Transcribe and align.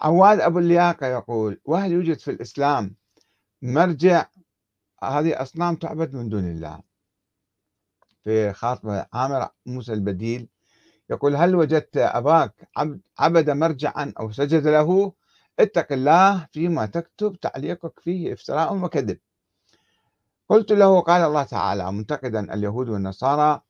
عواد 0.00 0.40
أبو 0.40 0.58
اللياقة 0.58 1.06
يقول 1.06 1.60
وهل 1.64 1.92
يوجد 1.92 2.18
في 2.18 2.30
الإسلام 2.30 2.94
مرجع؟ 3.62 4.26
هذه 5.02 5.42
أصنام 5.42 5.76
تعبد 5.76 6.14
من 6.14 6.28
دون 6.28 6.44
الله. 6.44 6.80
في 8.24 8.52
خاطبة 8.52 9.06
عامر 9.12 9.48
موسى 9.66 9.92
البديل 9.92 10.48
يقول 11.10 11.36
هل 11.36 11.54
وجدت 11.56 11.96
أباك 11.96 12.68
عبد 13.18 13.50
مرجعا 13.50 14.12
أو 14.20 14.32
سجد 14.32 14.66
له؟ 14.66 15.12
اتق 15.58 15.92
الله 15.92 16.46
فيما 16.52 16.86
تكتب 16.86 17.36
تعليقك 17.40 18.00
فيه 18.00 18.32
افتراء 18.32 18.76
وكذب. 18.76 19.18
قلت 20.48 20.72
له 20.72 21.00
قال 21.00 21.22
الله 21.22 21.42
تعالى 21.42 21.92
منتقدا 21.92 22.54
اليهود 22.54 22.88
والنصارى 22.88 23.60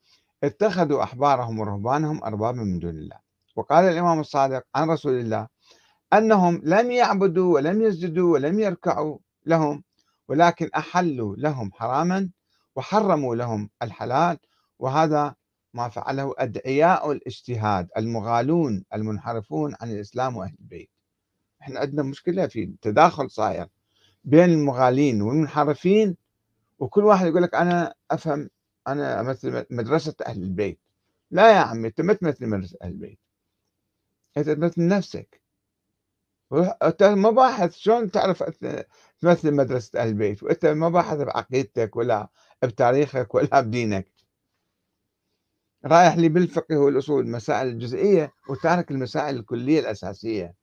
اتخذوا 0.45 1.03
أحبارهم 1.03 1.59
ورهبانهم 1.59 2.25
أربابا 2.25 2.63
من 2.63 2.79
دون 2.79 2.91
الله. 2.91 3.19
وقال 3.57 3.85
الإمام 3.85 4.21
الصادق 4.21 4.65
عن 4.75 4.91
رسول 4.91 5.21
الله 5.21 5.49
أنهم 6.13 6.61
لم 6.65 6.91
يعبدوا 6.91 7.55
ولم 7.55 7.83
يسجدوا 7.83 8.33
ولم 8.33 8.61
يركعوا 8.61 9.19
لهم 9.47 9.85
ولكن 10.29 10.71
أحلوا 10.77 11.37
لهم 11.37 11.73
حراما 11.73 12.31
وحرموا 12.77 13.37
لهم 13.37 13.71
الحلال. 13.83 14.39
وهذا 14.79 15.35
ما 15.75 15.89
فعله 15.89 16.35
أدعياء 16.39 17.13
الاجتهاد 17.13 17.89
المغالون 17.97 18.85
المنحرفون 18.95 19.75
عن 19.81 19.91
الإسلام 19.91 20.37
وأهل 20.37 20.55
البيت. 20.61 20.91
إحنا 21.63 21.81
عندنا 21.81 22.03
مشكلة 22.03 22.47
في 22.47 22.75
تداخل 22.83 23.31
صاير 23.31 23.67
بين 24.25 24.45
المغالين 24.45 25.23
والمنحرفين 25.23 26.17
وكل 26.79 27.05
واحد 27.05 27.27
يقول 27.27 27.43
لك 27.43 27.55
أنا 27.55 27.95
أفهم 28.11 28.51
أنا 28.89 29.21
أمثل 29.21 29.67
مدرسة 29.71 30.15
أهل 30.27 30.43
البيت. 30.43 30.81
لا 31.31 31.53
يا 31.53 31.59
عمي 31.59 31.89
أنت 31.89 32.01
ما 32.01 32.13
تمثل 32.13 32.47
مدرسة 32.47 32.79
أهل 32.83 32.91
البيت. 32.91 33.19
أنت 34.37 34.51
تمثل 34.51 34.89
نفسك. 34.89 35.40
ما 37.03 37.31
باحث 37.31 37.77
شلون 37.77 38.11
تعرف 38.11 38.43
تمثل 39.21 39.55
مدرسة 39.55 40.01
أهل 40.01 40.09
البيت 40.09 40.43
وأنت 40.43 40.67
ما 40.67 40.89
باحث 40.89 41.19
بعقيدتك 41.19 41.97
ولا 41.97 42.29
بتاريخك 42.63 43.35
ولا 43.35 43.61
بدينك. 43.61 44.13
رايح 45.87 46.17
لي 46.17 46.29
بالفقه 46.29 46.77
والأصول 46.79 47.29
مسائل 47.29 47.69
الجزئية 47.69 48.33
وتارك 48.51 48.91
المسائل 48.91 49.37
الكلية 49.37 49.81
الأساسية. 49.81 50.55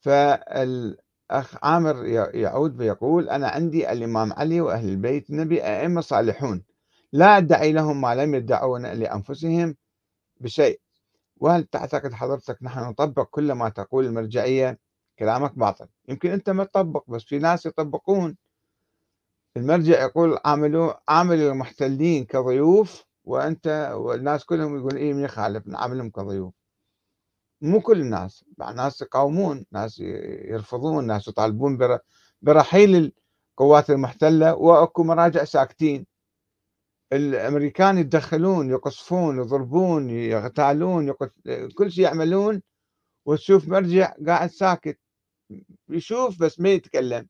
فالأخ 0.00 1.64
عامر 1.64 2.06
يعود 2.34 2.80
ويقول 2.80 3.28
أنا 3.28 3.48
عندي 3.48 3.92
الإمام 3.92 4.32
علي 4.32 4.60
وأهل 4.60 4.88
البيت 4.88 5.30
نبي 5.30 5.62
أئمة 5.64 6.00
صالحون. 6.00 6.64
لا 7.12 7.38
أدعي 7.38 7.72
لهم 7.72 8.00
ما 8.00 8.14
لم 8.14 8.34
يدعون 8.34 8.86
لأنفسهم 8.86 9.76
بشيء. 10.40 10.81
وهل 11.42 11.64
تعتقد 11.64 12.12
حضرتك 12.12 12.62
نحن 12.62 12.80
نطبق 12.80 13.22
كل 13.30 13.52
ما 13.52 13.68
تقول 13.68 14.06
المرجعية 14.06 14.78
كلامك 15.18 15.58
باطل. 15.58 15.86
يمكن 16.08 16.30
أنت 16.30 16.50
ما 16.50 16.64
تطبق 16.64 17.10
بس 17.10 17.22
في 17.22 17.38
ناس 17.38 17.66
يطبقون. 17.66 18.36
المرجع 19.56 20.02
يقول 20.02 20.38
عاملوا 20.44 20.92
عامل 21.08 21.40
المحتلين 21.40 22.24
كضيوف 22.24 23.04
وأنت 23.24 23.92
والناس 23.94 24.44
كلهم 24.44 24.78
يقول 24.78 24.96
إيه 24.96 25.14
من 25.14 25.24
يخالف 25.24 25.66
نعاملهم 25.66 26.10
كضيوف 26.10 26.54
مو 27.60 27.80
كل 27.80 28.00
الناس 28.00 28.44
ناس 28.74 29.02
يقاومون 29.02 29.64
ناس 29.72 29.98
يرفضون 30.00 31.06
ناس 31.06 31.28
يطالبون 31.28 31.78
برحيل 32.42 33.12
القوات 33.52 33.90
المحتلة 33.90 34.54
وأكو 34.54 35.04
مراجع 35.04 35.44
ساكتين. 35.44 36.06
الأمريكان 37.12 37.98
يتدخلون 37.98 38.70
يقصفون 38.70 39.38
يضربون 39.38 40.10
يغتالون 40.10 41.08
يقص... 41.08 41.28
كل 41.74 41.92
شيء 41.92 42.04
يعملون 42.04 42.62
وتشوف 43.26 43.68
مرجع 43.68 44.14
قاعد 44.26 44.50
ساكت. 44.50 44.98
يشوف 45.88 46.38
بس 46.38 46.60
ما 46.60 46.68
يتكلم. 46.68 47.28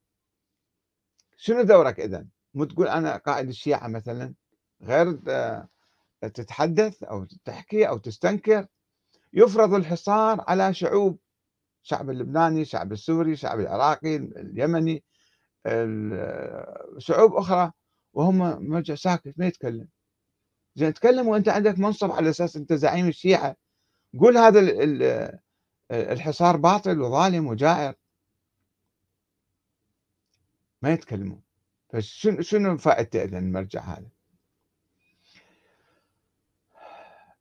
شنو 1.36 1.62
دورك 1.62 2.01
إذا؟ 2.01 2.27
مو 2.55 2.64
تقول 2.64 2.89
أنا 2.89 3.17
قائد 3.17 3.48
الشيعة 3.48 3.89
مثلا؟ 3.89 4.34
غير 4.83 5.18
تتحدث 6.20 7.02
أو 7.02 7.27
تحكي 7.45 7.89
أو 7.89 7.98
تستنكر؟ 7.98 8.67
يفرض 9.33 9.74
الحصار 9.74 10.45
على 10.48 10.74
شعوب 10.74 11.18
الشعب 11.83 12.11
اللبناني 12.11 12.61
الشعب 12.61 12.92
السوري 12.92 13.33
الشعب 13.33 13.61
العراقي 13.61 14.17
اليمني 14.17 15.05
شعوب 16.98 17.34
أخرى. 17.34 17.73
وهم 18.12 18.39
مرجع 18.70 18.95
ساكت 18.95 19.34
ما 19.39 19.46
يتكلم. 19.46 19.89
زين 20.74 20.95
تكلم 20.95 21.28
وأنت 21.28 21.48
عندك 21.48 21.78
منصب 21.78 22.11
على 22.11 22.30
أساس 22.30 22.56
أنت 22.56 22.73
زعيم 22.73 23.08
الشيعة. 23.08 23.56
قول 24.20 24.36
هذا 24.36 24.61
الحصار 25.90 26.56
باطل 26.56 27.01
وظالم 27.01 27.46
وجائر. 27.46 27.95
ما 30.83 30.92
يتكلمون. 30.92 31.42
فشنو 31.92 32.42
شنو 32.42 32.78
فائدته 32.78 33.22
إذا 33.22 33.39
المرجع 33.39 33.80
هذا؟ 33.80 34.08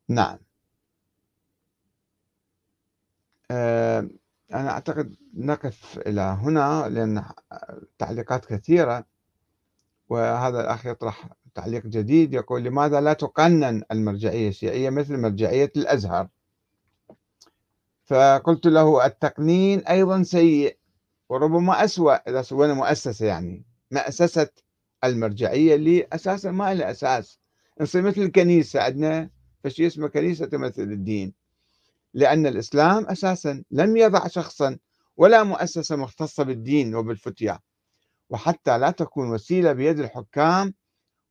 نعم. 0.08 0.38
أه 3.50 4.08
أنا 4.54 4.70
أعتقد 4.70 5.16
نقف 5.34 5.98
إلى 5.98 6.20
هنا 6.20 6.88
لأن 6.88 7.24
تعليقات 7.98 8.44
كثيرة. 8.44 9.11
وهذا 10.08 10.60
الأخ 10.60 10.86
يطرح 10.86 11.28
تعليق 11.54 11.86
جديد 11.86 12.34
يقول 12.34 12.62
لماذا 12.62 13.00
لا 13.00 13.12
تقنن 13.12 13.82
المرجعية؟ 13.92 14.48
الشيعية 14.48 14.90
مثل 14.90 15.16
مرجعية 15.16 15.72
الأزهر. 15.76 16.28
فقلت 18.04 18.66
له 18.66 19.06
التقنين 19.06 19.78
أيضا 19.78 20.22
سيء 20.22 20.76
وربما 21.28 21.84
أسوأ 21.84 22.14
إذا 22.30 22.42
سوينا 22.42 22.74
مؤسسة 22.74 23.26
يعني 23.26 23.64
مؤسسة 23.90 24.48
المرجعية 25.04 25.74
اللي 25.74 26.06
أساسا 26.12 26.50
ما 26.50 26.74
لها 26.74 26.90
أساس. 26.90 27.38
نصير 27.80 28.02
مثل 28.02 28.20
الكنيسة 28.20 28.80
عندنا 28.82 29.30
فشي 29.64 29.86
اسمه 29.86 30.08
كنيسة 30.08 30.46
تمثل 30.46 30.82
الدين. 30.82 31.34
لأن 32.14 32.46
الإسلام 32.46 33.06
أساسا 33.06 33.62
لم 33.70 33.96
يضع 33.96 34.26
شخصا 34.26 34.78
ولا 35.16 35.42
مؤسسة 35.42 35.96
مختصة 35.96 36.44
بالدين 36.44 36.94
وبالفتية 36.94 37.60
وحتى 38.32 38.78
لا 38.78 38.90
تكون 38.90 39.30
وسيلة 39.30 39.72
بيد 39.72 39.98
الحكام 39.98 40.74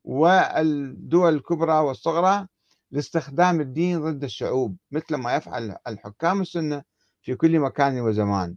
والدول 0.04 1.34
الكبرى 1.34 1.74
والصغرى 1.74 2.48
لاستخدام 2.92 3.62
الدين 3.62 4.00
ضد 4.04 4.24
الشعوب 4.24 4.78
مثل 4.92 5.16
ما 5.16 5.36
يفعل 5.36 5.78
الحكام 5.88 6.42
السنة 6.42 6.84
في 7.22 7.36
كل 7.36 7.60
مكان 7.60 8.02
وزمان. 8.02 8.56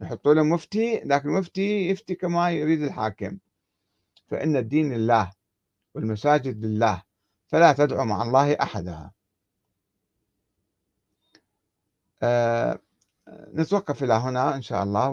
يحطوا 0.00 0.34
له 0.34 0.42
مفتي 0.42 0.98
ذاك 0.98 1.24
المفتي 1.24 1.90
يفتي 1.90 2.14
كما 2.14 2.50
يريد 2.50 2.82
الحاكم. 2.82 3.38
فإن 4.28 4.56
الدين 4.56 4.92
لله 4.92 5.32
والمساجد 5.94 6.64
لله 6.64 7.02
فلا 7.46 7.72
تدعو 7.72 8.04
مع 8.04 8.22
الله 8.22 8.52
أحدا. 8.52 9.10
أه 12.22 12.80
نتوقف 13.58 14.02
إلى 14.04 14.14
هنا 14.14 14.54
إن 14.54 14.62
شاء 14.62 14.82
الله 14.82 15.08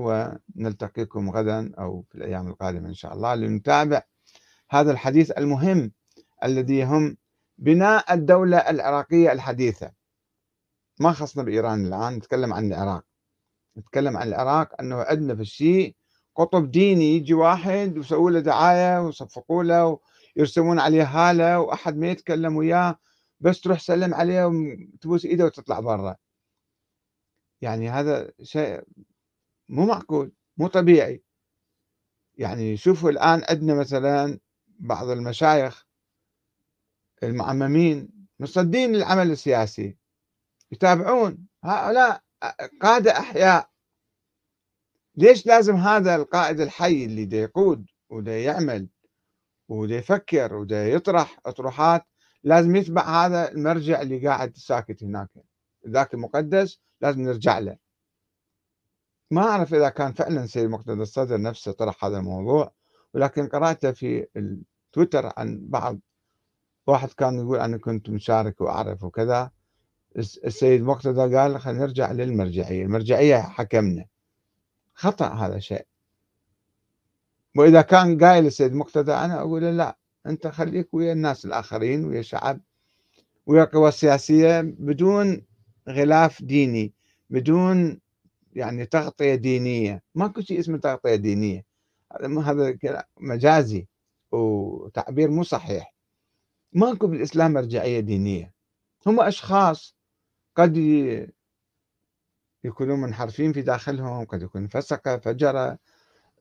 ونلتقيكم 0.56 1.30
غدا 1.30 1.72
أو 1.80 2.06
في 2.10 2.16
الأيام 2.16 2.48
القادمة 2.48 2.90
إن 2.90 2.94
شاء 2.94 3.14
الله 3.14 3.36
لنتابع 3.36 4.02
هذا 4.70 4.92
الحديث 4.92 5.32
المهم 5.32 5.92
الذي 6.44 6.84
هم 6.84 7.18
بناء 7.58 8.14
الدولة 8.14 8.58
العراقية 8.58 9.32
الحديثة. 9.32 9.92
ما 11.00 11.12
خصنا 11.12 11.44
بإيران 11.44 11.86
الآن 11.86 12.14
نتكلم 12.14 12.54
عن 12.54 12.68
العراق. 12.68 13.04
نتكلم 13.78 14.18
عن 14.18 14.28
العراق 14.28 14.82
أنه 14.82 14.96
عندنا 14.96 15.36
في 15.36 15.42
الشيء 15.42 15.96
قطب 16.36 16.72
ديني 16.72 17.16
يجي 17.16 17.34
واحد 17.34 17.98
ويسووا 17.98 18.32
له 18.32 18.40
دعاية 18.40 19.02
ويصفقوا 19.02 19.64
له 19.64 20.00
ويرسمون 20.38 20.80
عليه 20.80 21.04
هالة 21.04 21.60
وأحد 21.60 21.98
ما 21.98 22.08
يتكلم 22.08 22.56
وياه 22.56 23.00
بس 23.40 23.62
تروح 23.62 23.80
تسلم 23.80 24.14
عليه 24.14 24.46
وتبوس 24.46 25.26
إيده 25.26 25.46
وتطلع 25.46 25.80
برا. 25.80 26.16
يعني 27.62 27.90
هذا 27.90 28.32
شيء 28.44 28.84
مو 29.70 29.86
معقول 29.86 30.32
مو 30.58 30.68
طبيعي. 30.68 31.24
يعني 32.36 32.78
شوفوا 32.78 33.10
الآن 33.10 33.42
عندنا 33.50 33.74
مثلا 33.74 34.40
بعض 34.80 35.10
المشايخ 35.10 35.86
المعممين 37.24 38.10
مصدين 38.40 38.92
للعمل 38.94 39.32
السياسي 39.32 39.98
يتابعون 40.72 41.48
هؤلاء 41.64 42.22
قادة 42.82 43.12
أحياء. 43.12 43.70
ليش 45.16 45.46
لازم 45.46 45.76
هذا 45.76 46.16
القائد 46.16 46.60
الحي 46.60 47.06
اللي 47.06 47.26
دا 47.26 47.38
يقود 47.38 47.86
ودا 48.10 48.40
يعمل 48.40 48.90
ودا 49.70 49.96
يفكر 49.96 50.54
ودا 50.56 50.88
يطرح 50.88 51.40
أطروحات 51.46 52.06
لازم 52.44 52.76
يتبع 52.76 53.26
هذا 53.26 53.52
المرجع 53.52 54.02
اللي 54.02 54.28
قاعد 54.28 54.58
ساكت 54.58 55.04
هناك. 55.04 55.30
ذاك 55.88 56.14
المقدس 56.14 56.80
لازم 57.02 57.22
نرجع 57.22 57.60
له. 57.60 57.78
ما 59.32 59.42
أعرف 59.42 59.74
إذا 59.74 59.90
كان 59.90 60.14
فعلا 60.14 60.46
سيد 60.46 60.70
مقتدى 60.70 61.02
الصدر 61.02 61.42
نفسه 61.42 61.72
طرح 61.72 62.06
هذا 62.06 62.18
الموضوع 62.18 62.72
ولكن 63.14 63.48
قرأته 63.48 63.92
في 63.92 64.28
التويتر 64.38 65.32
عن 65.38 65.60
بعض 65.70 66.00
واحد 66.88 67.10
كان 67.10 67.40
يقول 67.40 67.60
أنا 67.60 67.78
كنت 67.78 68.10
مشارك 68.10 68.62
وأعرف 68.62 69.04
وكذا. 69.04 69.52
السيد 70.18 70.82
مقتدى 70.82 71.36
قال 71.36 71.60
خلينا 71.60 71.80
نرجع 71.80 72.12
للمرجعية 72.12 72.84
المرجعية 72.86 73.38
حكمنا. 73.42 74.06
خطأ 74.94 75.28
هذا 75.28 75.60
شيء. 75.60 75.86
وإذا 77.56 77.82
كان 77.82 78.24
قايل 78.24 78.46
السيد 78.46 78.74
مقتدى 78.74 79.14
أنا 79.14 79.40
أقول 79.40 79.64
لا 79.64 79.98
أنت 80.26 80.48
خليك 80.48 80.94
ويا 80.94 81.14
الناس 81.14 81.46
الآخرين 81.46 82.06
ويا 82.06 82.20
الشعب 82.20 82.62
ويا 83.46 83.64
القوى 83.64 83.88
السياسية 83.90 84.62
بدون 84.62 85.46
غلاف 85.90 86.44
ديني 86.44 86.94
بدون 87.30 88.00
يعني 88.54 88.86
تغطية 88.86 89.36
دينية. 89.36 90.04
ماكو 90.16 90.42
شيء 90.42 90.60
اسمه 90.60 90.78
تغطية 90.78 91.16
دينية. 91.16 91.66
هذا 92.12 92.76
مجازي 93.20 93.88
وتعبير 94.32 95.32
مو 95.32 95.44
صحيح. 95.44 95.94
ماكو 96.74 97.08
بالإسلام 97.08 97.54
مرجعية 97.54 98.00
دينية. 98.00 98.54
هم 99.06 99.20
أشخاص 99.22 99.96
قد 100.56 100.78
يكونون 102.64 103.02
منحرفين 103.02 103.54
في 103.54 103.62
داخلهم 103.62 104.26
قد 104.26 104.42
يكون 104.42 104.68
فسقة 104.68 105.18
فجرة. 105.18 105.78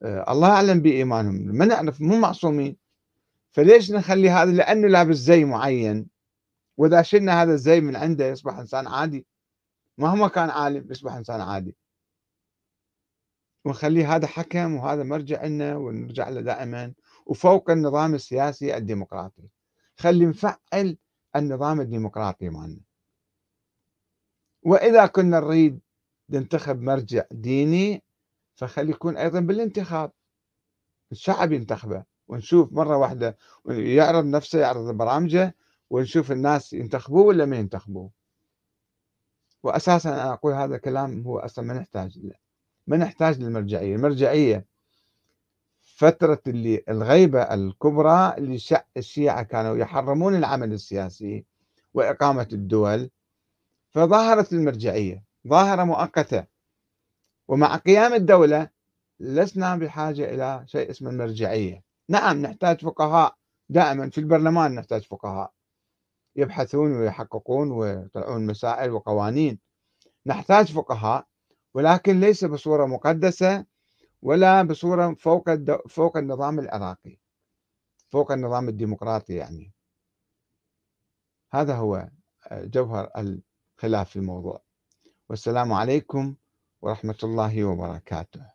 آه، 0.02 0.32
الله 0.32 0.50
أعلم 0.50 0.80
بإيمانهم. 0.80 1.34
ما 1.34 1.64
نعرف 1.64 2.00
مو 2.00 2.18
معصومين. 2.18 2.76
فليش 3.50 3.90
نخلي 3.90 4.30
هذا؟ 4.30 4.52
لأنه 4.52 4.88
لابس 4.88 5.16
زي 5.16 5.44
معين. 5.44 6.06
وإذا 6.76 7.02
شلنا 7.02 7.42
هذا 7.42 7.52
الزي 7.52 7.80
من 7.80 7.96
عنده 7.96 8.26
يصبح 8.26 8.58
إنسان 8.58 8.86
عادي. 8.86 9.26
مهما 9.98 10.28
كان 10.28 10.50
عالم 10.50 10.90
يصبح 10.90 11.12
إنسان 11.12 11.40
عادي. 11.40 11.76
ونخليه 13.64 14.14
هذا 14.16 14.26
حكم 14.26 14.74
وهذا 14.74 15.02
مرجع 15.02 15.44
لنا 15.44 15.76
ونرجع 15.76 16.28
له 16.28 16.40
دائما. 16.40 16.94
وفوق 17.26 17.70
النظام 17.70 18.14
السياسي 18.14 18.76
الديمقراطي. 18.76 19.48
خلي 19.96 20.26
نفعل 20.26 20.98
النظام 21.36 21.80
الديمقراطي 21.80 22.48
مالنا. 22.48 22.80
وإذا 24.62 25.06
كنا 25.06 25.40
نريد 25.40 25.80
ننتخب 26.30 26.80
مرجع 26.80 27.24
ديني 27.30 28.02
فخلي 28.54 28.90
يكون 28.90 29.16
أيضا 29.16 29.40
بالانتخاب. 29.40 30.12
الشعب 31.12 31.52
ينتخبه 31.52 32.04
ونشوف 32.28 32.72
مرة 32.72 32.96
واحدة 32.96 33.38
يعرض 33.68 34.24
نفسه 34.24 34.60
يعرض 34.60 34.96
برامجه 34.96 35.56
ونشوف 35.90 36.32
الناس 36.32 36.72
ينتخبوه 36.72 37.24
ولا 37.26 37.44
ما 37.44 37.56
ينتخبوه. 37.56 38.10
وأساسا 39.64 40.10
أنا 40.10 40.32
أقول 40.32 40.52
هذا 40.52 40.76
الكلام 40.76 41.22
هو 41.22 41.38
أصلا 41.38 41.64
ما 41.64 41.74
نحتاج 41.74 42.18
له 42.18 42.34
ما 42.86 42.96
نحتاج 42.96 43.40
للمرجعية. 43.40 43.96
المرجعية 43.96 44.66
فترة 45.80 46.42
اللي 46.46 46.84
الغيبة 46.88 47.42
الكبرى 47.42 48.34
اللي 48.38 48.58
الشيعة 48.96 49.42
كانوا 49.42 49.76
يحرمون 49.76 50.34
العمل 50.34 50.72
السياسي 50.72 51.44
وإقامة 51.94 52.48
الدول 52.52 53.10
فظهرت 53.90 54.52
المرجعية. 54.52 55.24
ظاهرة 55.48 55.84
مؤقتة. 55.84 56.44
ومع 57.48 57.76
قيام 57.76 58.14
الدولة 58.14 58.68
لسنا 59.20 59.76
بحاجة 59.76 60.34
إلى 60.34 60.64
شيء 60.66 60.90
اسمه 60.90 61.10
المرجعية. 61.10 61.82
نعم 62.08 62.42
نحتاج 62.42 62.80
فقهاء. 62.80 63.36
دائما 63.68 64.10
في 64.10 64.18
البرلمان 64.18 64.74
نحتاج 64.74 65.02
فقهاء. 65.02 65.52
يبحثون 66.36 66.92
ويحققون 66.92 67.72
ويطلعون 67.72 68.46
مسائل 68.46 68.90
وقوانين. 68.90 69.60
نحتاج 70.26 70.72
فقهاء 70.72 71.26
ولكن 71.74 72.20
ليس 72.20 72.44
بصورة 72.44 72.86
مقدسة 72.86 73.66
ولا 74.22 74.62
بصورة 74.62 75.14
فوق 75.14 75.44
فوق 75.88 76.16
النظام 76.16 76.58
العراقي 76.58 77.18
فوق 78.08 78.32
النظام 78.32 78.68
الديمقراطي 78.68 79.34
يعني. 79.34 79.72
هذا 81.52 81.74
هو 81.74 82.08
جوهر 82.52 83.10
الخلاف 83.16 84.10
في 84.10 84.16
الموضوع. 84.16 84.62
والسلام 85.28 85.72
عليكم 85.72 86.34
ورحمة 86.82 87.18
الله 87.22 87.64
وبركاته. 87.64 88.53